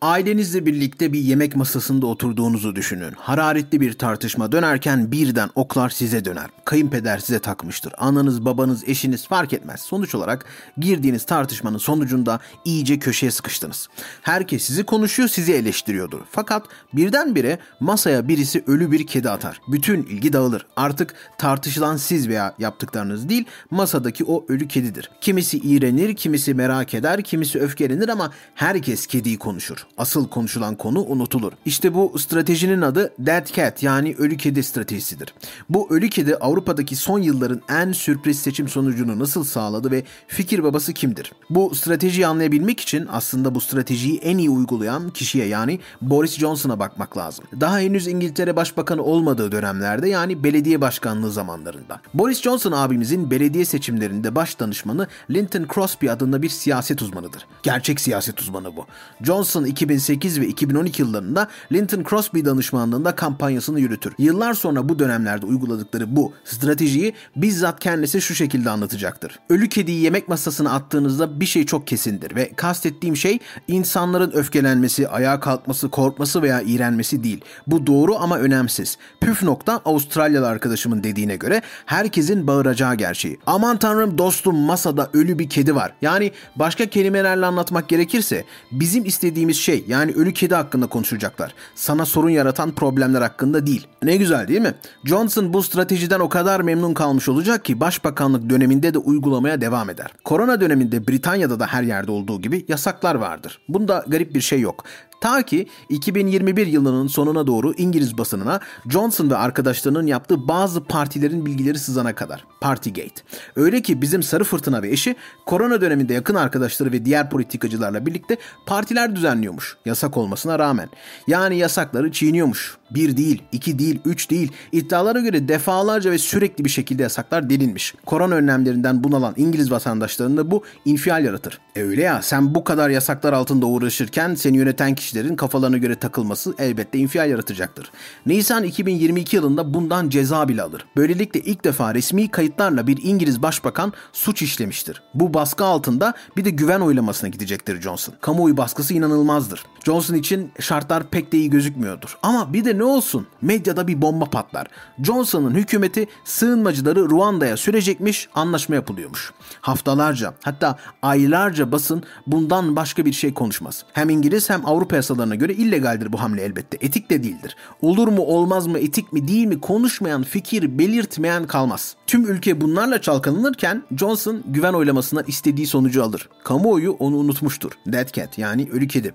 Ailenizle 0.00 0.66
birlikte 0.66 1.12
bir 1.12 1.18
yemek 1.18 1.56
masasında 1.56 2.06
oturduğunuzu 2.06 2.76
düşünün. 2.76 3.12
Hararetli 3.16 3.80
bir 3.80 3.92
tartışma 3.92 4.52
dönerken 4.52 5.12
birden 5.12 5.50
oklar 5.54 5.90
size 5.90 6.24
döner. 6.24 6.46
Kayınpeder 6.64 7.18
size 7.18 7.38
takmıştır. 7.38 7.92
Ananız, 7.98 8.44
babanız, 8.44 8.88
eşiniz 8.88 9.28
fark 9.28 9.52
etmez. 9.52 9.80
Sonuç 9.80 10.14
olarak 10.14 10.44
girdiğiniz 10.78 11.26
tartışmanın 11.26 11.78
sonucunda 11.78 12.40
iyice 12.64 12.98
köşeye 12.98 13.30
sıkıştınız. 13.30 13.88
Herkes 14.22 14.62
sizi 14.62 14.84
konuşuyor, 14.84 15.28
sizi 15.28 15.52
eleştiriyordur. 15.52 16.20
Fakat 16.30 16.66
birdenbire 16.92 17.58
masaya 17.80 18.28
birisi 18.28 18.64
ölü 18.66 18.92
bir 18.92 19.06
kedi 19.06 19.30
atar. 19.30 19.60
Bütün 19.68 20.02
ilgi 20.02 20.32
dağılır. 20.32 20.66
Artık 20.76 21.14
tartışılan 21.38 21.96
siz 21.96 22.28
veya 22.28 22.54
yaptıklarınız 22.58 23.28
değil, 23.28 23.44
masadaki 23.70 24.24
o 24.24 24.44
ölü 24.48 24.68
kedidir. 24.68 25.10
Kimisi 25.20 25.58
iğrenir, 25.58 26.16
kimisi 26.16 26.54
merak 26.54 26.94
eder, 26.94 27.22
kimisi 27.24 27.60
öfkelenir 27.60 28.08
ama 28.08 28.32
herkes 28.54 29.06
kediyi 29.06 29.38
konuşur 29.38 29.85
asıl 29.98 30.28
konuşulan 30.28 30.74
konu 30.74 31.04
unutulur. 31.04 31.52
İşte 31.64 31.94
bu 31.94 32.18
stratejinin 32.18 32.82
adı 32.82 33.12
Dead 33.18 33.46
Cat 33.46 33.82
yani 33.82 34.14
ölü 34.18 34.36
kedi 34.36 34.62
stratejisidir. 34.62 35.34
Bu 35.68 35.86
ölü 35.90 36.10
kedi 36.10 36.36
Avrupa'daki 36.36 36.96
son 36.96 37.18
yılların 37.18 37.60
en 37.68 37.92
sürpriz 37.92 38.38
seçim 38.38 38.68
sonucunu 38.68 39.18
nasıl 39.18 39.44
sağladı 39.44 39.90
ve 39.90 40.02
fikir 40.28 40.64
babası 40.64 40.92
kimdir? 40.92 41.32
Bu 41.50 41.74
stratejiyi 41.74 42.26
anlayabilmek 42.26 42.80
için 42.80 43.08
aslında 43.12 43.54
bu 43.54 43.60
stratejiyi 43.60 44.18
en 44.18 44.38
iyi 44.38 44.50
uygulayan 44.50 45.10
kişiye 45.10 45.46
yani 45.46 45.80
Boris 46.02 46.38
Johnson'a 46.38 46.78
bakmak 46.78 47.16
lazım. 47.16 47.44
Daha 47.60 47.78
henüz 47.80 48.06
İngiltere 48.06 48.56
Başbakanı 48.56 49.02
olmadığı 49.02 49.52
dönemlerde 49.52 50.08
yani 50.08 50.44
belediye 50.44 50.80
başkanlığı 50.80 51.32
zamanlarında. 51.32 52.00
Boris 52.14 52.42
Johnson 52.42 52.72
abimizin 52.72 53.30
belediye 53.30 53.64
seçimlerinde 53.64 54.34
baş 54.34 54.60
danışmanı 54.60 55.06
Linton 55.30 55.66
Crosby 55.74 56.10
adında 56.10 56.42
bir 56.42 56.48
siyaset 56.48 57.02
uzmanıdır. 57.02 57.46
Gerçek 57.62 58.00
siyaset 58.00 58.40
uzmanı 58.40 58.76
bu. 58.76 58.86
Johnson 59.22 59.64
2008 59.76 60.40
ve 60.40 60.46
2012 60.46 61.02
yıllarında 61.02 61.48
Linton 61.72 62.04
Crosby 62.10 62.44
danışmanlığında 62.44 63.14
kampanyasını 63.14 63.80
yürütür. 63.80 64.12
Yıllar 64.18 64.54
sonra 64.54 64.88
bu 64.88 64.98
dönemlerde 64.98 65.46
uyguladıkları 65.46 66.16
bu 66.16 66.32
stratejiyi 66.44 67.14
bizzat 67.36 67.80
kendisi 67.80 68.20
şu 68.20 68.34
şekilde 68.34 68.70
anlatacaktır. 68.70 69.38
Ölü 69.50 69.68
kediyi 69.68 70.02
yemek 70.02 70.28
masasına 70.28 70.72
attığınızda 70.72 71.40
bir 71.40 71.46
şey 71.46 71.66
çok 71.66 71.86
kesindir 71.86 72.34
ve 72.34 72.52
kastettiğim 72.56 73.16
şey 73.16 73.38
insanların 73.68 74.30
öfkelenmesi, 74.30 75.08
ayağa 75.08 75.40
kalkması, 75.40 75.88
korkması 75.88 76.42
veya 76.42 76.60
iğrenmesi 76.60 77.24
değil. 77.24 77.40
Bu 77.66 77.86
doğru 77.86 78.16
ama 78.16 78.38
önemsiz. 78.38 78.98
Püf 79.20 79.42
nokta 79.42 79.80
Avustralyalı 79.84 80.48
arkadaşımın 80.48 81.04
dediğine 81.04 81.36
göre 81.36 81.62
herkesin 81.86 82.46
bağıracağı 82.46 82.94
gerçeği. 82.94 83.38
Aman 83.46 83.78
tanrım 83.78 84.18
dostum 84.18 84.56
masada 84.56 85.10
ölü 85.12 85.38
bir 85.38 85.48
kedi 85.48 85.74
var. 85.74 85.92
Yani 86.02 86.32
başka 86.56 86.86
kelimelerle 86.86 87.46
anlatmak 87.46 87.88
gerekirse 87.88 88.44
bizim 88.72 89.04
istediğimiz 89.04 89.56
şey 89.66 89.84
yani 89.88 90.12
ölü 90.12 90.32
kedi 90.32 90.54
hakkında 90.54 90.86
konuşacaklar. 90.86 91.54
Sana 91.74 92.06
sorun 92.06 92.30
yaratan 92.30 92.74
problemler 92.74 93.22
hakkında 93.22 93.66
değil. 93.66 93.86
Ne 94.02 94.16
güzel 94.16 94.48
değil 94.48 94.60
mi? 94.60 94.74
Johnson 95.04 95.52
bu 95.52 95.62
stratejiden 95.62 96.20
o 96.20 96.28
kadar 96.28 96.60
memnun 96.60 96.94
kalmış 96.94 97.28
olacak 97.28 97.64
ki 97.64 97.80
başbakanlık 97.80 98.50
döneminde 98.50 98.94
de 98.94 98.98
uygulamaya 98.98 99.60
devam 99.60 99.90
eder. 99.90 100.06
Korona 100.24 100.60
döneminde 100.60 101.08
Britanya'da 101.08 101.60
da 101.60 101.66
her 101.66 101.82
yerde 101.82 102.10
olduğu 102.10 102.40
gibi 102.40 102.64
yasaklar 102.68 103.14
vardır. 103.14 103.58
Bunda 103.68 104.04
garip 104.08 104.34
bir 104.34 104.40
şey 104.40 104.60
yok. 104.60 104.84
Ta 105.20 105.42
ki 105.42 105.66
2021 105.88 106.66
yılının 106.66 107.06
sonuna 107.06 107.46
doğru 107.46 107.72
İngiliz 107.72 108.18
basınına 108.18 108.60
Johnson 108.88 109.30
ve 109.30 109.36
arkadaşlarının 109.36 110.06
yaptığı 110.06 110.48
bazı 110.48 110.84
partilerin 110.84 111.46
bilgileri 111.46 111.78
sızana 111.78 112.14
kadar. 112.14 112.44
Partygate. 112.60 113.22
Öyle 113.56 113.82
ki 113.82 114.02
bizim 114.02 114.22
Sarı 114.22 114.44
Fırtına 114.44 114.82
ve 114.82 114.90
eşi 114.90 115.16
korona 115.46 115.80
döneminde 115.80 116.14
yakın 116.14 116.34
arkadaşları 116.34 116.92
ve 116.92 117.04
diğer 117.04 117.30
politikacılarla 117.30 118.06
birlikte 118.06 118.36
partiler 118.66 119.16
düzenliyormuş. 119.16 119.76
Yasak 119.84 120.16
olmasına 120.16 120.58
rağmen. 120.58 120.88
Yani 121.26 121.56
yasakları 121.56 122.12
çiğniyormuş. 122.12 122.76
Bir 122.90 123.16
değil, 123.16 123.42
iki 123.52 123.78
değil, 123.78 124.00
üç 124.04 124.30
değil. 124.30 124.52
İddialara 124.72 125.20
göre 125.20 125.48
defalarca 125.48 126.10
ve 126.10 126.18
sürekli 126.18 126.64
bir 126.64 126.70
şekilde 126.70 127.02
yasaklar 127.02 127.50
delinmiş. 127.50 127.94
Korona 128.06 128.34
önlemlerinden 128.34 129.04
bunalan 129.04 129.34
İngiliz 129.36 129.70
vatandaşlarında 129.70 130.50
bu 130.50 130.64
infial 130.84 131.24
yaratır. 131.24 131.58
E 131.76 131.82
öyle 131.82 132.02
ya 132.02 132.22
sen 132.22 132.54
bu 132.54 132.64
kadar 132.64 132.90
yasaklar 132.90 133.32
altında 133.32 133.66
uğraşırken 133.66 134.34
seni 134.34 134.56
yöneten 134.56 134.94
kişilerin 135.06 135.36
kafalarına 135.36 135.76
göre 135.76 135.94
takılması 135.94 136.54
elbette 136.58 136.98
infial 136.98 137.30
yaratacaktır. 137.30 137.90
Nisan 138.26 138.64
2022 138.64 139.36
yılında 139.36 139.74
bundan 139.74 140.08
ceza 140.08 140.48
bile 140.48 140.62
alır. 140.62 140.86
Böylelikle 140.96 141.40
ilk 141.40 141.64
defa 141.64 141.94
resmi 141.94 142.30
kayıtlarla 142.30 142.86
bir 142.86 142.98
İngiliz 143.02 143.42
başbakan 143.42 143.92
suç 144.12 144.42
işlemiştir. 144.42 145.02
Bu 145.14 145.34
baskı 145.34 145.64
altında 145.64 146.14
bir 146.36 146.44
de 146.44 146.50
güven 146.50 146.80
oylamasına 146.80 147.28
gidecektir 147.28 147.80
Johnson. 147.80 148.14
Kamuoyu 148.20 148.56
baskısı 148.56 148.94
inanılmazdır. 148.94 149.64
Johnson 149.84 150.14
için 150.14 150.52
şartlar 150.60 151.10
pek 151.10 151.32
de 151.32 151.38
iyi 151.38 151.50
gözükmüyordur. 151.50 152.18
Ama 152.22 152.52
bir 152.52 152.64
de 152.64 152.78
ne 152.78 152.84
olsun 152.84 153.26
medyada 153.42 153.88
bir 153.88 154.02
bomba 154.02 154.24
patlar. 154.24 154.66
Johnson'ın 155.02 155.54
hükümeti 155.54 156.06
sığınmacıları 156.24 157.10
Ruanda'ya 157.10 157.56
sürecekmiş 157.56 158.28
anlaşma 158.34 158.74
yapılıyormuş. 158.74 159.32
Haftalarca 159.60 160.34
hatta 160.44 160.78
aylarca 161.02 161.72
basın 161.72 162.02
bundan 162.26 162.76
başka 162.76 163.04
bir 163.04 163.12
şey 163.12 163.34
konuşmaz. 163.34 163.84
Hem 163.92 164.10
İngiliz 164.10 164.50
hem 164.50 164.66
Avrupa 164.66 164.95
yasalarına 164.96 165.34
göre 165.34 165.54
illegaldir 165.54 166.12
bu 166.12 166.20
hamle 166.20 166.42
elbette. 166.42 166.78
Etik 166.80 167.10
de 167.10 167.22
değildir. 167.22 167.56
Olur 167.82 168.08
mu 168.08 168.22
olmaz 168.22 168.66
mı 168.66 168.78
etik 168.78 169.12
mi 169.12 169.28
değil 169.28 169.46
mi 169.46 169.60
konuşmayan 169.60 170.22
fikir 170.22 170.78
belirtmeyen 170.78 171.46
kalmaz. 171.46 171.96
Tüm 172.06 172.26
ülke 172.26 172.60
bunlarla 172.60 173.00
çalkalanırken 173.00 173.82
Johnson 173.98 174.42
güven 174.46 174.72
oylamasına 174.72 175.22
istediği 175.22 175.66
sonucu 175.66 176.02
alır. 176.04 176.28
Kamuoyu 176.44 176.92
onu 176.92 177.16
unutmuştur. 177.16 177.72
Dead 177.86 178.12
cat 178.12 178.38
yani 178.38 178.68
ölü 178.72 178.88
kedi. 178.88 179.14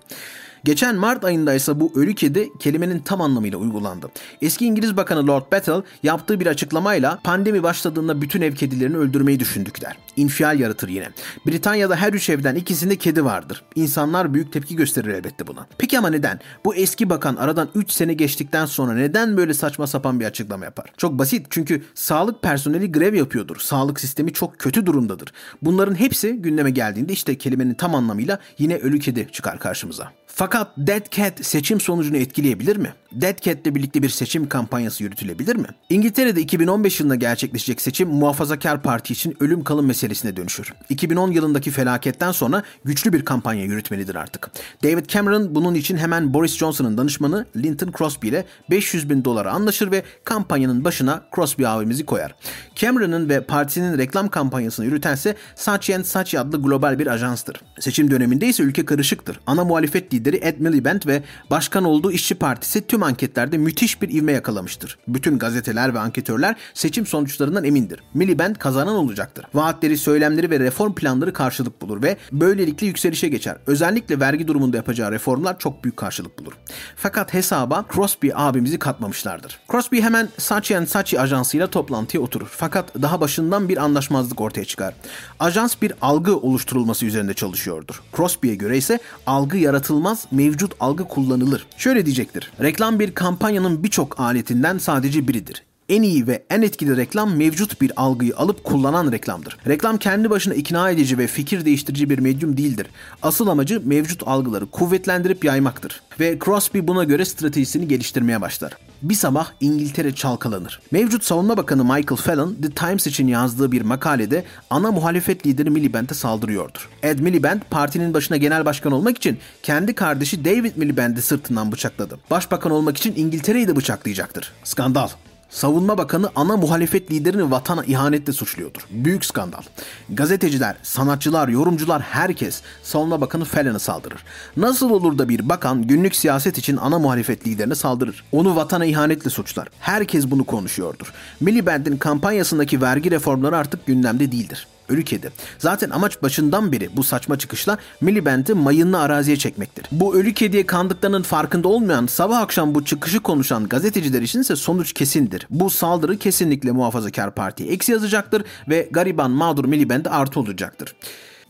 Geçen 0.63 0.95
Mart 0.95 1.25
ayında 1.25 1.53
ise 1.53 1.79
bu 1.79 1.91
ölü 1.95 2.15
kedi 2.15 2.49
kelimenin 2.59 2.99
tam 2.99 3.21
anlamıyla 3.21 3.57
uygulandı. 3.57 4.11
Eski 4.41 4.65
İngiliz 4.65 4.97
Bakanı 4.97 5.27
Lord 5.27 5.51
Battle 5.51 5.81
yaptığı 6.03 6.39
bir 6.39 6.47
açıklamayla 6.47 7.19
pandemi 7.23 7.63
başladığında 7.63 8.21
bütün 8.21 8.41
ev 8.41 8.55
kedilerini 8.55 8.97
öldürmeyi 8.97 9.39
düşündük 9.39 9.81
der. 9.81 9.97
İnfial 10.15 10.59
yaratır 10.59 10.89
yine. 10.89 11.09
Britanya'da 11.47 11.95
her 11.95 12.13
üç 12.13 12.29
evden 12.29 12.55
ikisinde 12.55 12.95
kedi 12.95 13.25
vardır. 13.25 13.63
İnsanlar 13.75 14.33
büyük 14.33 14.53
tepki 14.53 14.75
gösterir 14.75 15.13
elbette 15.13 15.47
buna. 15.47 15.67
Peki 15.77 15.97
ama 15.97 16.09
neden? 16.09 16.39
Bu 16.65 16.75
eski 16.75 17.09
bakan 17.09 17.35
aradan 17.35 17.69
3 17.75 17.91
sene 17.91 18.13
geçtikten 18.13 18.65
sonra 18.65 18.93
neden 18.93 19.37
böyle 19.37 19.53
saçma 19.53 19.87
sapan 19.87 20.19
bir 20.19 20.25
açıklama 20.25 20.65
yapar? 20.65 20.85
Çok 20.97 21.19
basit 21.19 21.47
çünkü 21.49 21.83
sağlık 21.95 22.41
personeli 22.41 22.91
grev 22.91 23.13
yapıyordur. 23.13 23.59
Sağlık 23.59 23.99
sistemi 23.99 24.33
çok 24.33 24.59
kötü 24.59 24.85
durumdadır. 24.85 25.33
Bunların 25.61 25.95
hepsi 25.95 26.33
gündeme 26.33 26.71
geldiğinde 26.71 27.13
işte 27.13 27.37
kelimenin 27.37 27.73
tam 27.73 27.95
anlamıyla 27.95 28.39
yine 28.57 28.77
ölü 28.77 28.99
kedi 28.99 29.27
çıkar 29.31 29.59
karşımıza. 29.59 30.11
Fakat 30.27 30.50
Dead 30.77 31.11
Cat 31.11 31.45
seçim 31.45 31.79
sonucunu 31.79 32.17
etkileyebilir 32.17 32.77
mi? 32.77 32.93
Dead 33.11 33.41
Cat'le 33.41 33.75
birlikte 33.75 34.03
bir 34.03 34.09
seçim 34.09 34.49
kampanyası 34.49 35.03
yürütülebilir 35.03 35.55
mi? 35.55 35.67
İngiltere'de 35.89 36.41
2015 36.41 36.99
yılında 36.99 37.15
gerçekleşecek 37.15 37.81
seçim 37.81 38.09
muhafazakar 38.09 38.81
parti 38.81 39.13
için 39.13 39.37
ölüm 39.39 39.63
kalım 39.63 39.85
meselesine 39.85 40.37
dönüşür. 40.37 40.73
2010 40.89 41.31
yılındaki 41.31 41.71
felaketten 41.71 42.31
sonra 42.31 42.63
güçlü 42.85 43.13
bir 43.13 43.25
kampanya 43.25 43.63
yürütmelidir 43.63 44.15
artık. 44.15 44.51
David 44.83 45.05
Cameron 45.05 45.55
bunun 45.55 45.75
için 45.75 45.97
hemen 45.97 46.33
Boris 46.33 46.57
Johnson'ın 46.57 46.97
danışmanı 46.97 47.45
Linton 47.55 47.91
Crosby 47.97 48.27
ile 48.27 48.45
500 48.69 49.09
bin 49.09 49.25
dolara 49.25 49.51
anlaşır 49.51 49.91
ve 49.91 50.03
kampanyanın 50.23 50.83
başına 50.83 51.21
Crosby 51.35 51.67
abimizi 51.67 52.05
koyar. 52.05 52.35
Cameron'ın 52.75 53.29
ve 53.29 53.41
partisinin 53.43 53.97
reklam 53.97 54.29
kampanyasını 54.29 54.85
yürütense 54.85 55.35
Saatchi 55.55 56.03
Saatchi 56.03 56.39
adlı 56.39 56.61
global 56.61 56.99
bir 56.99 57.07
ajanstır. 57.07 57.61
Seçim 57.79 58.11
döneminde 58.11 58.47
ise 58.47 58.63
ülke 58.63 58.85
karışıktır. 58.85 59.39
Ana 59.47 59.63
muhalefet 59.63 60.13
lideri 60.13 60.40
Ed 60.41 60.59
Miliband 60.59 61.01
ve 61.07 61.23
başkan 61.49 61.83
olduğu 61.83 62.11
İşçi 62.11 62.35
Partisi 62.35 62.87
tüm 62.87 63.03
anketlerde 63.03 63.57
müthiş 63.57 64.01
bir 64.01 64.09
ivme 64.09 64.31
yakalamıştır. 64.31 64.97
Bütün 65.07 65.39
gazeteler 65.39 65.93
ve 65.93 65.99
anketörler 65.99 66.55
seçim 66.73 67.05
sonuçlarından 67.05 67.63
emindir. 67.63 68.03
Miliband 68.13 68.55
kazanan 68.55 68.95
olacaktır. 68.95 69.45
Vaatleri, 69.53 69.97
söylemleri 69.97 70.49
ve 70.49 70.59
reform 70.59 70.93
planları 70.93 71.33
karşılık 71.33 71.81
bulur 71.81 72.03
ve 72.03 72.17
böylelikle 72.31 72.87
yükselişe 72.87 73.27
geçer. 73.27 73.57
Özellikle 73.67 74.19
vergi 74.19 74.47
durumunda 74.47 74.77
yapacağı 74.77 75.11
reformlar 75.11 75.59
çok 75.59 75.83
büyük 75.83 75.97
karşılık 75.97 76.39
bulur. 76.39 76.53
Fakat 76.95 77.33
hesaba 77.33 77.85
Crosby 77.93 78.29
abimizi 78.33 78.79
katmamışlardır. 78.79 79.59
Crosby 79.71 80.01
hemen 80.01 80.29
Saatchi 80.37 80.87
Saatchi 80.87 81.19
ajansıyla 81.19 81.67
toplantıya 81.67 82.23
oturur. 82.23 82.47
Fakat 82.51 83.01
daha 83.01 83.21
başından 83.21 83.69
bir 83.69 83.77
anlaşmazlık 83.77 84.41
ortaya 84.41 84.65
çıkar. 84.65 84.93
Ajans 85.39 85.81
bir 85.81 85.93
algı 86.01 86.37
oluşturulması 86.37 87.05
üzerinde 87.05 87.33
çalışıyordur. 87.33 88.01
Crosby'ye 88.15 88.55
göre 88.55 88.77
ise 88.77 88.99
algı 89.27 89.57
yaratılmaz, 89.57 90.25
mevcut 90.31 90.73
algı 90.79 91.07
kullanılır. 91.07 91.67
Şöyle 91.77 92.05
diyecektir. 92.05 92.51
Reklam 92.61 92.99
bir 92.99 93.11
kampanyanın 93.11 93.83
birçok 93.83 94.19
aletinden 94.19 94.77
sadece 94.77 95.27
biridir 95.27 95.63
en 95.91 96.01
iyi 96.01 96.27
ve 96.27 96.43
en 96.49 96.61
etkili 96.61 96.97
reklam 96.97 97.35
mevcut 97.35 97.81
bir 97.81 97.91
algıyı 97.95 98.37
alıp 98.37 98.63
kullanan 98.63 99.11
reklamdır. 99.11 99.57
Reklam 99.67 99.97
kendi 99.97 100.29
başına 100.29 100.53
ikna 100.53 100.89
edici 100.89 101.17
ve 101.17 101.27
fikir 101.27 101.65
değiştirici 101.65 102.09
bir 102.09 102.19
medyum 102.19 102.57
değildir. 102.57 102.87
Asıl 103.21 103.47
amacı 103.47 103.81
mevcut 103.85 104.27
algıları 104.27 104.65
kuvvetlendirip 104.65 105.45
yaymaktır. 105.45 106.01
Ve 106.19 106.39
Crosby 106.45 106.79
buna 106.83 107.03
göre 107.03 107.25
stratejisini 107.25 107.87
geliştirmeye 107.87 108.41
başlar. 108.41 108.77
Bir 109.01 109.13
sabah 109.13 109.51
İngiltere 109.61 110.15
çalkalanır. 110.15 110.79
Mevcut 110.91 111.23
Savunma 111.23 111.57
Bakanı 111.57 111.83
Michael 111.83 112.21
Fallon, 112.21 112.57
The 112.61 112.69
Times 112.69 113.07
için 113.07 113.27
yazdığı 113.27 113.71
bir 113.71 113.81
makalede 113.81 114.43
ana 114.69 114.91
muhalefet 114.91 115.47
lideri 115.47 115.69
Miliband'e 115.69 116.13
saldırıyordur. 116.13 116.89
Ed 117.03 117.19
Miliband 117.19 117.61
partinin 117.69 118.13
başına 118.13 118.37
genel 118.37 118.65
başkan 118.65 118.91
olmak 118.91 119.17
için 119.17 119.39
kendi 119.63 119.95
kardeşi 119.95 120.45
David 120.45 120.75
Miliband'i 120.75 121.21
sırtından 121.21 121.71
bıçakladı. 121.71 122.19
Başbakan 122.31 122.71
olmak 122.71 122.97
için 122.97 123.13
İngiltere'yi 123.15 123.67
de 123.67 123.75
bıçaklayacaktır. 123.75 124.53
Skandal. 124.63 125.09
Savunma 125.51 125.97
Bakanı 125.97 126.29
ana 126.35 126.57
muhalefet 126.57 127.11
liderini 127.11 127.51
vatana 127.51 127.83
ihanetle 127.83 128.33
suçluyordur. 128.33 128.81
Büyük 128.89 129.25
skandal. 129.25 129.61
Gazeteciler, 130.09 130.75
sanatçılar, 130.83 131.47
yorumcular 131.47 132.01
herkes 132.01 132.61
Savunma 132.83 133.21
Bakanı 133.21 133.45
Fallon'a 133.45 133.79
saldırır. 133.79 134.23
Nasıl 134.57 134.89
olur 134.89 135.17
da 135.17 135.29
bir 135.29 135.49
bakan 135.49 135.87
günlük 135.87 136.15
siyaset 136.15 136.57
için 136.57 136.77
ana 136.77 136.99
muhalefet 136.99 137.47
liderine 137.47 137.75
saldırır? 137.75 138.23
Onu 138.31 138.55
vatana 138.55 138.85
ihanetle 138.85 139.29
suçlar. 139.29 139.67
Herkes 139.79 140.31
bunu 140.31 140.43
konuşuyordur. 140.43 141.13
Miliband'in 141.41 141.97
kampanyasındaki 141.97 142.81
vergi 142.81 143.11
reformları 143.11 143.57
artık 143.57 143.85
gündemde 143.85 144.31
değildir 144.31 144.67
ölü 144.91 145.03
kedi. 145.03 145.31
Zaten 145.59 145.89
amaç 145.89 146.21
başından 146.23 146.71
beri 146.71 146.89
bu 146.97 147.03
saçma 147.03 147.37
çıkışla 147.37 147.77
Miliband'i 148.01 148.53
mayınlı 148.53 148.99
araziye 148.99 149.37
çekmektir. 149.37 149.85
Bu 149.91 150.15
ölü 150.15 150.33
kediye 150.33 150.65
kandıklarının 150.65 151.21
farkında 151.21 151.67
olmayan 151.67 152.07
sabah 152.07 152.39
akşam 152.39 152.75
bu 152.75 152.85
çıkışı 152.85 153.19
konuşan 153.19 153.67
gazeteciler 153.67 154.21
için 154.21 154.41
ise 154.41 154.55
sonuç 154.55 154.93
kesindir. 154.93 155.47
Bu 155.49 155.69
saldırı 155.69 156.17
kesinlikle 156.17 156.71
muhafazakar 156.71 157.35
partiye 157.35 157.69
eksi 157.69 157.91
yazacaktır 157.91 158.43
ve 158.69 158.89
gariban 158.91 159.31
mağdur 159.31 159.65
Miliband'e 159.65 160.09
artı 160.09 160.39
olacaktır 160.39 160.95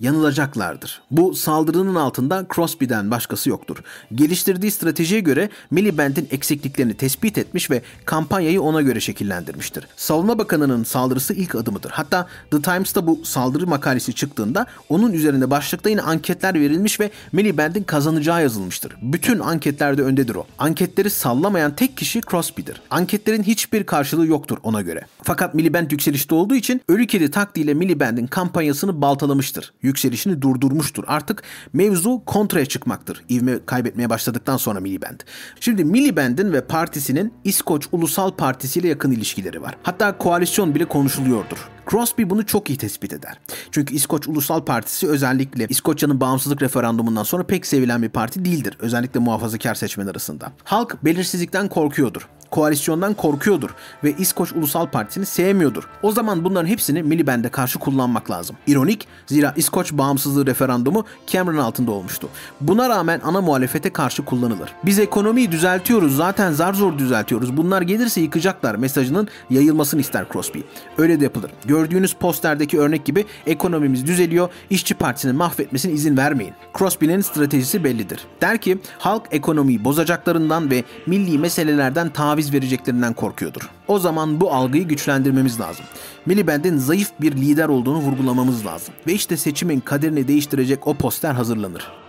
yanılacaklardır. 0.02 1.02
Bu 1.12 1.36
saldırının 1.36 1.96
altında 1.96 2.46
Crosby'den 2.56 3.12
başkası 3.12 3.50
yoktur. 3.50 3.78
Geliştirdiği 4.16 4.72
stratejiye 4.72 5.22
göre 5.22 5.50
Miliband'in 5.72 6.28
eksikliklerini 6.32 6.94
tespit 6.94 7.38
etmiş 7.38 7.72
ve 7.72 7.82
kampanyayı 8.06 8.62
ona 8.62 8.82
göre 8.82 9.00
şekillendirmiştir. 9.00 9.88
Savunma 9.96 10.38
Bakanı'nın 10.38 10.84
saldırısı 10.84 11.34
ilk 11.34 11.56
adımıdır. 11.56 11.92
Hatta 11.92 12.28
The 12.52 12.62
Times'ta 12.62 13.08
bu 13.08 13.26
saldırı 13.26 13.68
makalesi 13.68 14.14
çıktığında 14.14 14.66
onun 14.90 15.14
üzerinde 15.14 15.52
başlıkta 15.52 15.90
yine 15.90 16.02
anketler 16.02 16.54
verilmiş 16.54 17.00
ve 17.00 17.12
Miliband'in 17.32 17.84
kazanacağı 17.84 18.42
yazılmıştır. 18.42 18.96
Bütün 19.02 19.40
anketlerde 19.40 20.02
öndedir 20.02 20.36
o. 20.36 20.46
Anketleri 20.60 21.10
sallamayan 21.10 21.76
tek 21.76 21.98
kişi 21.98 22.22
Crosby'dir. 22.32 22.82
Anketlerin 22.90 23.44
hiçbir 23.44 23.84
karşılığı 23.84 24.28
yoktur 24.28 24.58
ona 24.64 24.82
göre. 24.82 25.06
Fakat 25.24 25.54
Miliband 25.54 25.92
yükselişte 25.92 26.36
olduğu 26.36 26.56
için 26.56 26.82
ölü 26.88 27.08
kedi 27.08 27.32
taktiğiyle 27.32 27.74
Miliband'in 27.74 28.28
kampanyasını 28.28 29.02
baltalamıştır 29.02 29.74
yükselişini 29.92 30.42
durdurmuştur. 30.42 31.04
Artık 31.08 31.44
mevzu 31.74 32.22
kontraya 32.26 32.66
çıkmaktır. 32.66 33.24
İvme 33.30 33.60
kaybetmeye 33.66 34.10
başladıktan 34.10 34.58
sonra 34.58 34.80
Miliband. 34.80 35.20
Şimdi 35.60 35.86
Miliband'in 35.86 36.54
ve 36.54 36.62
partisinin 36.62 37.34
İskoç 37.44 37.88
Ulusal 37.92 38.32
Partisi 38.32 38.80
ile 38.80 38.88
yakın 38.88 39.12
ilişkileri 39.12 39.62
var. 39.62 39.78
Hatta 39.84 40.18
koalisyon 40.18 40.76
bile 40.76 40.86
konuşuluyordur. 40.86 41.58
Crosby 41.90 42.24
bunu 42.24 42.46
çok 42.46 42.70
iyi 42.70 42.78
tespit 42.78 43.14
eder. 43.14 43.38
Çünkü 43.72 43.96
İskoç 43.96 44.28
Ulusal 44.28 44.62
Partisi 44.62 45.08
özellikle 45.08 45.68
İskoçya'nın 45.70 46.20
bağımsızlık 46.20 46.62
referandumundan 46.62 47.24
sonra 47.24 47.44
pek 47.44 47.66
sevilen 47.66 48.02
bir 48.02 48.10
parti 48.10 48.46
değildir. 48.46 48.78
Özellikle 48.80 49.20
muhafazakar 49.20 49.76
seçmen 49.76 50.08
arasında. 50.08 50.52
Halk 50.64 51.06
belirsizlikten 51.06 51.68
korkuyordur 51.68 52.28
koalisyondan 52.52 53.14
korkuyordur 53.14 53.70
ve 54.04 54.12
İskoç 54.18 54.52
Ulusal 54.52 54.88
Partisi'ni 54.88 55.26
sevmiyordur. 55.26 55.88
O 56.02 56.12
zaman 56.12 56.44
bunların 56.44 56.68
hepsini 56.68 57.04
Miliband'e 57.04 57.50
karşı 57.50 57.80
kullanmak 57.80 58.32
lazım. 58.32 58.56
İronik 58.68 59.08
zira 59.26 59.54
İskoç 59.56 59.94
bağımsızlığı 59.94 60.46
referandumu 60.46 61.06
Cameron 61.28 61.58
altında 61.58 61.92
olmuştu. 61.92 62.30
Buna 62.62 62.90
rağmen 62.90 63.22
ana 63.24 63.42
muhalefete 63.42 63.94
karşı 63.94 64.26
kullanılır. 64.26 64.70
Biz 64.86 65.00
ekonomiyi 65.00 65.52
düzeltiyoruz 65.52 66.16
zaten 66.16 66.52
zar 66.52 66.74
zor 66.74 66.98
düzeltiyoruz. 66.98 67.58
Bunlar 67.58 67.82
gelirse 67.82 68.22
yıkacaklar 68.22 68.76
mesajının 68.76 69.28
yayılmasını 69.50 70.02
ister 70.02 70.26
Crosby. 70.34 70.60
Öyle 70.98 71.20
de 71.20 71.24
yapılır. 71.24 71.52
Gördüğünüz 71.72 72.14
posterdeki 72.14 72.80
örnek 72.80 73.06
gibi 73.06 73.26
ekonomimiz 73.46 74.08
düzeliyor, 74.08 74.50
işçi 74.70 74.96
partisinin 74.96 75.36
mahvetmesine 75.36 75.92
izin 75.92 76.18
vermeyin. 76.18 76.54
Crosby'nin 76.78 77.22
stratejisi 77.22 77.84
bellidir. 77.84 78.20
Der 78.42 78.58
ki 78.58 78.78
halk 78.98 79.24
ekonomiyi 79.32 79.84
bozacaklarından 79.84 80.72
ve 80.72 80.84
milli 81.06 81.38
meselelerden 81.38 82.10
taviz 82.10 82.54
vereceklerinden 82.54 83.14
korkuyordur. 83.14 83.70
O 83.88 84.00
zaman 84.00 84.42
bu 84.42 84.54
algıyı 84.54 84.88
güçlendirmemiz 84.88 85.60
lazım. 85.60 85.86
Miliband'in 86.26 86.78
zayıf 86.78 87.12
bir 87.22 87.32
lider 87.32 87.68
olduğunu 87.68 87.98
vurgulamamız 87.98 88.66
lazım. 88.66 88.94
Ve 89.08 89.14
işte 89.14 89.38
seçimin 89.38 89.80
kaderini 89.80 90.28
değiştirecek 90.28 90.88
o 90.88 90.94
poster 90.94 91.34
hazırlanır. 91.34 92.01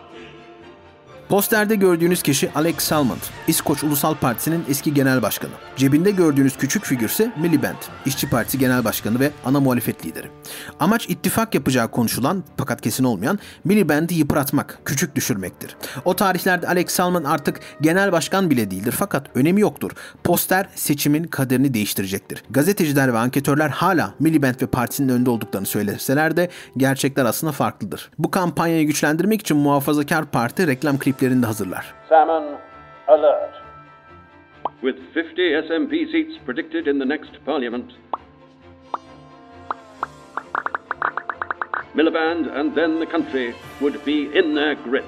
Posterde 1.32 1.74
gördüğünüz 1.74 2.22
kişi 2.22 2.50
Alex 2.54 2.76
Salmond, 2.76 3.20
İskoç 3.48 3.84
Ulusal 3.84 4.14
Partisi'nin 4.14 4.64
eski 4.68 4.94
genel 4.94 5.22
başkanı. 5.22 5.50
Cebinde 5.76 6.10
gördüğünüz 6.10 6.56
küçük 6.56 6.84
figür 6.84 7.08
ise 7.08 7.32
Miliband, 7.40 7.76
İşçi 8.06 8.30
Partisi 8.30 8.58
Genel 8.58 8.84
Başkanı 8.84 9.20
ve 9.20 9.30
ana 9.44 9.60
muhalefet 9.60 10.06
lideri. 10.06 10.26
Amaç 10.80 11.08
ittifak 11.08 11.54
yapacağı 11.54 11.90
konuşulan 11.90 12.44
fakat 12.56 12.80
kesin 12.80 13.04
olmayan 13.04 13.38
Miliband'i 13.64 14.14
yıpratmak, 14.14 14.78
küçük 14.84 15.16
düşürmektir. 15.16 15.76
O 16.04 16.16
tarihlerde 16.16 16.68
Alex 16.68 16.90
Salmond 16.90 17.24
artık 17.24 17.60
genel 17.80 18.12
başkan 18.12 18.50
bile 18.50 18.70
değildir 18.70 18.94
fakat 18.98 19.26
önemi 19.34 19.60
yoktur. 19.60 19.90
Poster 20.24 20.68
seçimin 20.74 21.24
kaderini 21.24 21.74
değiştirecektir. 21.74 22.42
Gazeteciler 22.50 23.12
ve 23.14 23.18
anketörler 23.18 23.68
hala 23.68 24.14
Miliband 24.20 24.62
ve 24.62 24.66
partisinin 24.66 25.08
önünde 25.08 25.30
olduklarını 25.30 25.66
söyleseler 25.66 26.36
de 26.36 26.50
gerçekler 26.76 27.24
aslında 27.24 27.52
farklıdır. 27.52 28.10
Bu 28.18 28.30
kampanyayı 28.30 28.86
güçlendirmek 28.86 29.40
için 29.40 29.56
muhafazakar 29.56 30.24
parti 30.24 30.66
reklam 30.66 30.98
klipleri 30.98 31.21
ekiplerinde 31.22 31.46
hazırlar. 31.46 31.94
Salmon 32.08 32.44
alert. 33.08 33.62
With 34.82 34.96
50 35.14 35.42
SMP 35.42 35.90
seats 36.12 36.38
predicted 36.46 36.86
in 36.86 36.98
the 36.98 37.08
next 37.08 37.44
parliament, 37.44 37.92
Miliband 41.94 42.60
and 42.60 42.74
then 42.74 42.98
the 43.00 43.06
country 43.06 43.54
would 43.80 44.04
be 44.06 44.38
in 44.38 44.54
their 44.54 44.74
grip. 44.74 45.04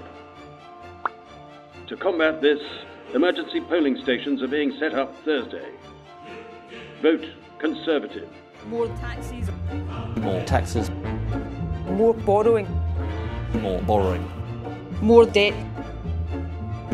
To 1.89 1.97
combat 1.97 2.43
this, 2.43 2.61
emergency 3.15 3.61
polling 3.61 3.97
stations 4.03 4.43
are 4.43 4.51
being 4.51 4.73
set 4.79 4.95
up 4.95 5.09
Thursday. 5.25 5.69
Vote 7.03 7.27
Conservative. 7.59 8.29
More 8.69 8.89
taxes. 9.01 9.51
More 10.17 10.45
taxes. 10.47 10.91
More 11.91 12.15
borrowing. 12.15 12.67
More 13.63 13.81
borrowing. 13.83 14.25
More 15.03 15.27
debt 15.27 15.74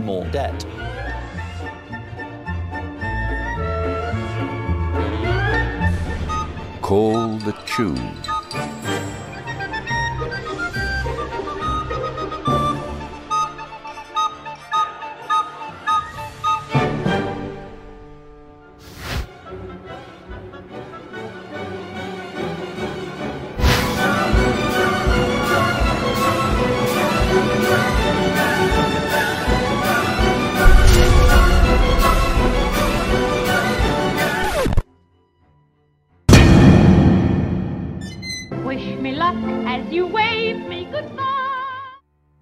more 0.01 0.25
debt. 0.27 0.65
Call 6.83 7.39
the 7.39 7.53
tune. 7.67 8.30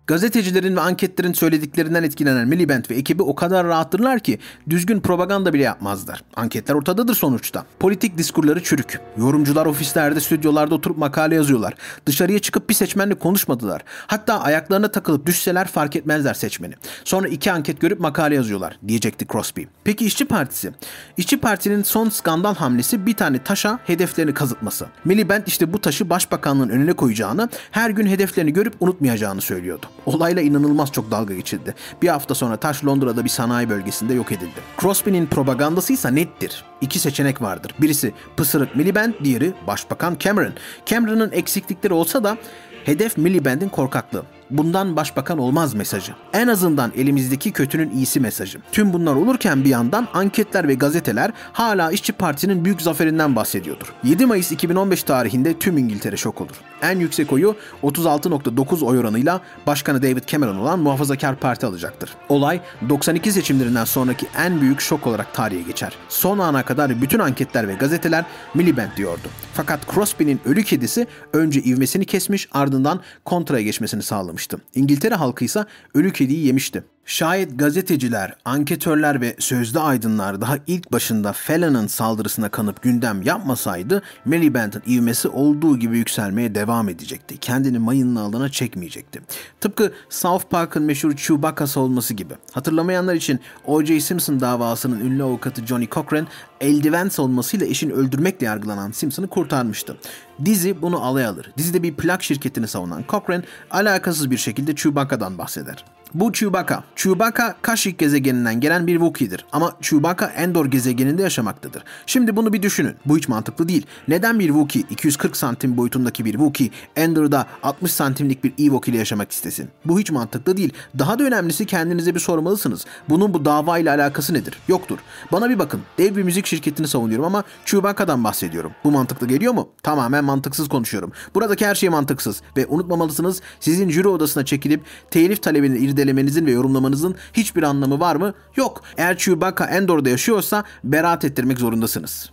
Gazetecilerin 0.09 0.77
ve 0.77 0.81
anketlerin 0.81 1.33
söylediklerinden 1.33 2.03
etkilenen 2.03 2.49
Miliband 2.49 2.85
ve 2.91 2.95
ekibi 2.95 3.23
o 3.23 3.35
kadar 3.35 3.67
rahattırlar 3.67 4.21
ki 4.21 4.38
düzgün 4.71 5.00
propaganda 5.00 5.53
bile 5.53 5.62
yapmazlar. 5.62 6.23
Anketler 6.37 6.75
ortadadır 6.75 7.15
sonuçta. 7.15 7.65
Politik 7.81 8.19
diskurları 8.19 8.62
çürük. 8.62 9.00
Yorumcular 9.19 9.67
ofislerde, 9.67 10.21
stüdyolarda 10.21 10.75
oturup 10.75 10.99
makale 10.99 11.35
yazıyorlar. 11.35 11.75
Dışarıya 12.07 12.38
çıkıp 12.38 12.69
bir 12.69 12.75
seçmenle 12.75 13.15
konuşmadılar. 13.15 13.85
Hatta 14.07 14.41
ayaklarına 14.41 14.88
takılıp 14.91 15.27
düşseler 15.27 15.69
fark 15.69 15.97
etmezler 15.97 16.35
seçmeni. 16.35 16.75
Sonra 17.05 17.29
iki 17.29 17.53
anket 17.53 17.81
görüp 17.81 18.00
makale 18.00 18.35
yazıyorlar 18.35 18.79
diyecekti 18.88 19.27
Crosby. 19.33 19.62
Peki 19.85 20.07
İşçi 20.07 20.25
Partisi? 20.25 20.73
İşçi 21.17 21.41
Parti'nin 21.41 21.83
son 21.83 22.09
skandal 22.09 22.55
hamlesi 22.55 23.07
bir 23.07 23.15
tane 23.15 23.38
taşa 23.38 23.79
hedeflerini 23.87 24.35
kazıtması. 24.35 24.87
Miliband 25.05 25.43
işte 25.47 25.73
bu 25.73 25.81
taşı 25.81 26.11
başbakanlığın 26.11 26.69
önüne 26.69 26.93
koyacağını, 26.93 27.49
her 27.71 27.91
gün 27.91 28.07
hedeflerini 28.07 28.53
görüp 28.53 28.75
unutmayacağını 28.81 29.41
söylüyordu. 29.41 29.87
Olayla 30.07 30.43
inanılmaz 30.43 30.93
çok 30.93 31.11
dalga 31.11 31.35
geçildi. 31.35 31.75
Bir 32.02 32.09
hafta 32.09 32.35
sonra 32.35 32.57
taş 32.57 32.85
Londra'da 32.85 33.25
bir 33.25 33.28
sanayi 33.28 33.71
bölgesinde 33.71 34.14
yok 34.14 34.33
edildi. 34.33 34.61
Crosby'nin 34.81 35.26
propagandası 35.26 35.93
ise 35.93 36.14
nettir. 36.14 36.64
İki 36.81 36.99
seçenek 36.99 37.43
vardır. 37.43 37.75
Birisi 37.78 38.14
pısırık 38.37 38.76
Miliband, 38.76 39.14
diğeri 39.25 39.52
Başbakan 39.67 40.17
Cameron. 40.21 40.52
Cameron'ın 40.87 41.33
eksiklikleri 41.33 41.93
olsa 41.93 42.25
da 42.25 42.38
hedef 42.85 43.17
Miliband'in 43.19 43.69
korkaklığı. 43.69 44.25
Bundan 44.50 44.97
başbakan 44.97 45.38
olmaz 45.38 45.75
mesajı. 45.75 46.12
En 46.33 46.49
azından 46.49 46.93
elimizdeki 46.97 47.52
kötünün 47.52 47.90
iyisi 47.90 48.21
mesajı. 48.21 48.59
Tüm 48.73 48.93
bunlar 48.93 49.14
olurken 49.14 49.64
bir 49.64 49.69
yandan 49.69 50.09
anketler 50.14 50.69
ve 50.69 50.75
gazeteler 50.75 51.33
hala 51.52 51.93
İşçi 51.93 52.12
Partisi'nin 52.12 52.64
büyük 52.64 52.83
zaferinden 52.83 53.37
bahsediyordur. 53.37 53.93
7 54.05 54.26
Mayıs 54.26 54.52
2015 54.52 55.02
tarihinde 55.02 55.59
tüm 55.59 55.78
İngiltere 55.78 56.17
şok 56.17 56.40
olur. 56.40 56.57
En 56.83 56.99
yüksek 56.99 57.33
oyu 57.33 57.57
36.9 57.83 58.85
oy 58.85 58.99
oranıyla 58.99 59.40
Başkanı 59.67 60.02
David 60.02 60.25
Cameron 60.26 60.57
olan 60.57 60.78
Muhafazakar 60.78 61.37
Parti 61.37 61.67
alacaktır. 61.67 62.11
Olay 62.28 62.61
92 62.88 63.33
seçimlerinden 63.33 63.85
sonraki 63.85 64.26
en 64.38 64.61
büyük 64.61 64.81
şok 64.81 65.07
olarak 65.07 65.35
tarihe 65.35 65.62
geçer. 65.62 65.93
Son 66.09 66.38
ana 66.38 66.64
kadar 66.64 67.02
bütün 67.02 67.19
anketler 67.19 67.69
ve 67.69 67.75
gazeteler 67.75 68.25
Miliband 68.55 68.97
diyordu. 68.97 69.28
Fakat 69.55 69.95
Crosby'nin 69.95 70.40
ölü 70.45 70.62
kedisi 70.62 71.07
önce 71.33 71.62
ivmesini 71.62 72.05
kesmiş 72.05 72.49
ardından 72.52 73.00
kontraya 73.25 73.62
geçmesini 73.62 74.02
sağlamıştı. 74.38 74.59
İngiltere 74.75 75.14
halkı 75.14 75.45
ise 75.45 75.64
ölü 75.95 76.12
kediyi 76.12 76.47
yemişti. 76.47 76.85
Şayet 77.09 77.59
gazeteciler, 77.59 78.35
anketörler 78.45 79.21
ve 79.21 79.37
sözde 79.38 79.81
aydınlar 79.81 80.41
daha 80.41 80.57
ilk 80.67 80.93
başında 80.93 81.33
Fallon'ın 81.33 81.87
saldırısına 81.87 82.49
kanıp 82.49 82.83
gündem 82.83 83.23
yapmasaydı 83.23 84.03
Miliband'ın 84.25 84.83
ivmesi 84.88 85.29
olduğu 85.29 85.79
gibi 85.79 85.99
yükselmeye 85.99 86.55
devam 86.55 86.88
edecekti. 86.88 87.38
Kendini 87.38 87.79
mayının 87.79 88.17
altına 88.17 88.49
çekmeyecekti. 88.49 89.23
Tıpkı 89.61 89.93
South 90.11 90.45
Park'ın 90.50 90.83
meşhur 90.83 91.17
Chewbacca'sı 91.17 91.81
olması 91.81 92.15
gibi. 92.15 92.35
Hatırlamayanlar 92.53 93.15
için 93.15 93.41
O.J. 93.65 94.00
Simpson 94.00 94.41
davasının 94.41 95.00
ünlü 95.00 95.23
avukatı 95.23 95.67
Johnny 95.67 95.88
Cochran 95.88 96.27
eldiven 96.61 97.09
savunmasıyla 97.09 97.67
eşini 97.67 97.93
öldürmekle 97.93 98.47
yargılanan 98.47 98.91
Simpson'ı 98.91 99.29
kurtarmıştı. 99.29 99.97
Dizi 100.45 100.83
bunu 100.83 101.05
alay 101.05 101.27
alır. 101.27 101.53
Dizide 101.59 101.83
bir 101.83 101.95
plak 101.95 102.23
şirketini 102.23 102.69
savunan 102.69 103.05
Cochran 103.09 103.45
alakasız 103.71 104.31
bir 104.31 104.38
şekilde 104.38 104.77
Chewbacca'dan 104.77 105.38
bahseder. 105.38 105.85
Bu 106.15 106.33
Chewbacca. 106.33 106.83
Chewbacca 106.97 107.55
Kashyyyk 107.62 107.99
gezegeninden 107.99 108.61
gelen 108.61 108.87
bir 108.87 108.93
Wookiee'dir 108.93 109.45
ama 109.53 109.77
Chewbacca 109.81 110.27
Endor 110.27 110.67
gezegeninde 110.67 111.23
yaşamaktadır. 111.23 111.83
Şimdi 112.07 112.37
bunu 112.37 112.53
bir 112.53 112.62
düşünün. 112.62 112.95
Bu 113.07 113.17
hiç 113.17 113.29
mantıklı 113.29 113.69
değil. 113.69 113.87
Neden 114.09 114.38
bir 114.38 114.47
Wookiee 114.47 114.85
240 114.91 115.37
santim 115.37 115.77
boyutundaki 115.77 116.25
bir 116.25 116.33
Wookiee 116.33 116.71
Endor'da 116.97 117.47
60 117.62 117.93
santimlik 117.93 118.45
bir 118.45 118.53
Ewok 118.59 118.88
ile 118.88 118.99
yaşamak 118.99 119.33
istesin? 119.33 119.69
Bu 119.85 119.99
hiç 119.99 120.11
mantıklı 120.11 120.57
değil. 120.57 120.73
Daha 120.99 121.19
da 121.19 121.25
önemlisi 121.25 121.67
kendinize 121.67 122.15
bir 122.15 122.21
sormalısınız. 122.21 122.85
Bunun 123.09 123.35
bu 123.35 123.45
dava 123.45 123.79
ile 123.79 123.91
alakası 123.91 124.35
nedir? 124.35 124.59
Yoktur. 124.69 124.99
Bana 125.33 125.50
bir 125.50 125.59
bakın. 125.59 125.81
Dev 125.99 126.17
bir 126.17 126.23
müzik 126.23 126.47
şirketini 126.47 126.88
savunuyorum 126.88 127.25
ama 127.25 127.45
Chewbacca'dan 127.65 128.25
bahsediyorum. 128.25 128.73
Bu 128.85 128.91
mantıklı 128.91 129.29
geliyor 129.29 129.53
mu? 129.53 129.69
Tamamen 129.83 130.25
mantıksız 130.25 130.69
konuşuyorum. 130.69 131.12
Buradaki 131.35 131.67
her 131.67 131.75
şey 131.75 131.88
mantıksız 131.88 132.43
ve 132.57 132.67
unutmamalısınız 132.67 133.41
sizin 133.61 133.91
jüri 133.91 134.09
odasına 134.09 134.45
çekilip 134.45 134.83
telif 135.11 135.43
talebini 135.43 135.79
irdelemenizin 135.99 136.47
ve 136.47 136.50
yorumlamanızın 136.50 137.14
hiçbir 137.33 137.62
anlamı 137.62 138.00
var 138.00 138.17
mı? 138.17 138.35
Yok. 138.57 138.83
Eğer 138.97 139.19
Chewbacca 139.19 139.67
Endor'da 139.67 140.09
yaşıyorsa 140.09 140.64
beraat 140.85 141.25
ettirmek 141.25 141.59
zorundasınız. 141.59 142.31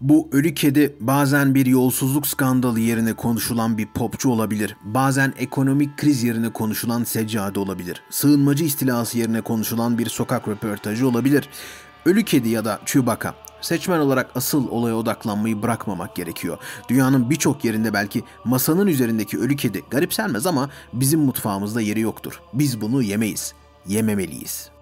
Bu 0.00 0.28
ölü 0.32 0.54
kedi 0.54 0.96
bazen 1.00 1.54
bir 1.54 1.66
yolsuzluk 1.66 2.26
skandalı 2.26 2.80
yerine 2.80 3.12
konuşulan 3.12 3.78
bir 3.78 3.86
popçu 3.86 4.30
olabilir. 4.30 4.76
Bazen 4.84 5.34
ekonomik 5.38 5.96
kriz 5.96 6.22
yerine 6.22 6.52
konuşulan 6.52 7.04
seccade 7.04 7.60
olabilir. 7.60 8.02
Sığınmacı 8.10 8.64
istilası 8.64 9.18
yerine 9.18 9.40
konuşulan 9.40 9.98
bir 9.98 10.06
sokak 10.06 10.48
röportajı 10.48 11.08
olabilir. 11.08 11.48
Ölü 12.04 12.24
kedi 12.24 12.48
ya 12.48 12.64
da 12.64 12.80
Chewbacca. 12.86 13.34
Seçmen 13.60 13.98
olarak 13.98 14.30
asıl 14.34 14.68
olaya 14.68 14.96
odaklanmayı 14.96 15.62
bırakmamak 15.62 16.16
gerekiyor. 16.16 16.58
Dünyanın 16.88 17.30
birçok 17.30 17.64
yerinde 17.64 17.92
belki 17.92 18.24
masanın 18.44 18.86
üzerindeki 18.86 19.38
ölü 19.38 19.56
kedi 19.56 19.82
garipsenmez 19.90 20.46
ama 20.46 20.70
bizim 20.92 21.20
mutfağımızda 21.20 21.80
yeri 21.80 22.00
yoktur. 22.00 22.40
Biz 22.52 22.80
bunu 22.80 23.02
yemeyiz. 23.02 23.54
Yememeliyiz. 23.86 24.73